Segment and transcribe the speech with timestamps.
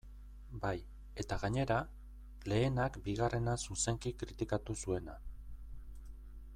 [0.61, 0.71] Bai,
[1.23, 1.75] eta gainera,
[2.53, 5.19] lehenak bigarrena zuzenki kritikatu zuena.